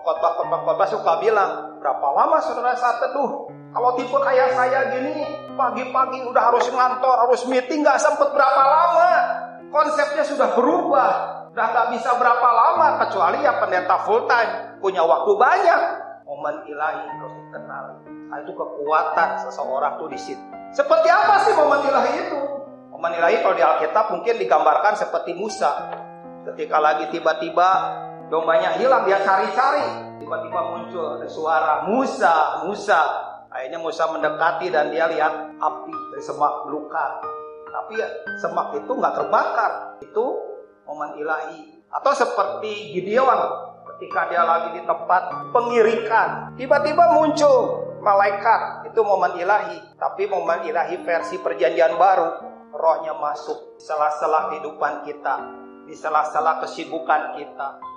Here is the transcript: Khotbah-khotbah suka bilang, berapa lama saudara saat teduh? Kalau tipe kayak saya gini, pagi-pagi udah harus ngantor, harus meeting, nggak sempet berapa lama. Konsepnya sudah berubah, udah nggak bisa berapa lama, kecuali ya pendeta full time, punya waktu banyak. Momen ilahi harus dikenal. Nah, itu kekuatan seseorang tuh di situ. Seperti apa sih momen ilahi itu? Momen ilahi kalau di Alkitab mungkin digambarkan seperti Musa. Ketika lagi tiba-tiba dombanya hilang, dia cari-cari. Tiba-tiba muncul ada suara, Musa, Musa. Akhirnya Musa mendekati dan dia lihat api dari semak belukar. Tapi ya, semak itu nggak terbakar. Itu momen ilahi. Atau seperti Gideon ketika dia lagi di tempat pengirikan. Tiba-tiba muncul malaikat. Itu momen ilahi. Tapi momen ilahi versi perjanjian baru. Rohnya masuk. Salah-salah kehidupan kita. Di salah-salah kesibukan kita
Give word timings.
Khotbah-khotbah 0.00 0.88
suka 0.88 1.20
bilang, 1.20 1.76
berapa 1.80 2.06
lama 2.16 2.40
saudara 2.40 2.72
saat 2.76 3.00
teduh? 3.04 3.52
Kalau 3.70 3.90
tipe 3.94 4.16
kayak 4.16 4.56
saya 4.56 4.96
gini, 4.96 5.22
pagi-pagi 5.54 6.26
udah 6.26 6.42
harus 6.50 6.66
ngantor, 6.72 7.16
harus 7.28 7.42
meeting, 7.46 7.86
nggak 7.86 8.00
sempet 8.00 8.32
berapa 8.34 8.62
lama. 8.64 9.10
Konsepnya 9.70 10.26
sudah 10.26 10.58
berubah, 10.58 11.10
udah 11.54 11.66
nggak 11.70 11.86
bisa 11.94 12.10
berapa 12.18 12.48
lama, 12.50 12.98
kecuali 13.06 13.46
ya 13.46 13.62
pendeta 13.62 14.02
full 14.02 14.26
time, 14.26 14.80
punya 14.82 15.06
waktu 15.06 15.32
banyak. 15.38 15.80
Momen 16.26 16.66
ilahi 16.66 17.02
harus 17.06 17.32
dikenal. 17.46 17.84
Nah, 18.30 18.38
itu 18.42 18.52
kekuatan 18.54 19.28
seseorang 19.46 19.98
tuh 19.98 20.08
di 20.10 20.18
situ. 20.18 20.42
Seperti 20.70 21.10
apa 21.10 21.42
sih 21.46 21.52
momen 21.54 21.82
ilahi 21.82 22.12
itu? 22.26 22.40
Momen 22.94 23.12
ilahi 23.18 23.42
kalau 23.42 23.54
di 23.58 23.62
Alkitab 23.62 24.06
mungkin 24.14 24.34
digambarkan 24.38 24.94
seperti 24.98 25.34
Musa. 25.34 25.90
Ketika 26.46 26.78
lagi 26.78 27.10
tiba-tiba 27.10 27.68
dombanya 28.30 28.78
hilang, 28.78 29.04
dia 29.04 29.20
cari-cari. 29.20 30.08
Tiba-tiba 30.22 30.60
muncul 30.62 31.18
ada 31.18 31.26
suara, 31.26 31.74
Musa, 31.90 32.64
Musa. 32.64 33.00
Akhirnya 33.50 33.82
Musa 33.82 34.06
mendekati 34.06 34.70
dan 34.70 34.94
dia 34.94 35.10
lihat 35.10 35.58
api 35.58 35.94
dari 36.14 36.22
semak 36.22 36.70
belukar. 36.70 37.18
Tapi 37.66 37.98
ya, 37.98 38.08
semak 38.38 38.78
itu 38.78 38.90
nggak 38.94 39.14
terbakar. 39.18 39.98
Itu 39.98 40.38
momen 40.86 41.18
ilahi. 41.18 41.82
Atau 41.90 42.14
seperti 42.14 42.94
Gideon 42.94 43.40
ketika 43.94 44.30
dia 44.30 44.46
lagi 44.46 44.78
di 44.78 44.82
tempat 44.86 45.50
pengirikan. 45.50 46.54
Tiba-tiba 46.54 47.10
muncul 47.10 47.90
malaikat. 47.98 48.86
Itu 48.86 49.02
momen 49.02 49.34
ilahi. 49.34 49.98
Tapi 49.98 50.30
momen 50.30 50.70
ilahi 50.70 51.02
versi 51.02 51.42
perjanjian 51.42 51.98
baru. 51.98 52.46
Rohnya 52.70 53.18
masuk. 53.18 53.82
Salah-salah 53.82 54.54
kehidupan 54.54 55.02
kita. 55.02 55.34
Di 55.90 55.98
salah-salah 55.98 56.62
kesibukan 56.62 57.34
kita 57.34 57.90